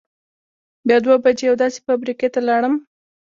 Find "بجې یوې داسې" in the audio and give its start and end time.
1.23-1.79